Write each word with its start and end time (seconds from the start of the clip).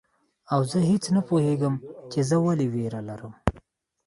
او 0.53 0.61
زه 0.71 0.79
هیڅ 0.91 1.03
نه 1.15 1.21
پوهیږم 1.27 1.75
چي 2.11 2.19
زه 2.29 2.35
ولي 2.45 2.67
ویره 2.73 3.01
لرم 3.09 3.33